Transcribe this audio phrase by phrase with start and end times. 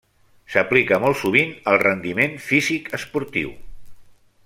[0.53, 3.53] S’aplica molt sovint al rendiment físic esportiu.